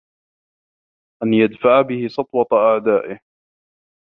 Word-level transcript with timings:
أَنْ 1.23 1.33
يَدْفَعَ 1.33 1.81
بِهِ 1.81 2.07
سَطْوَةَ 2.07 2.47
أَعْدَائِهِ 2.53 3.19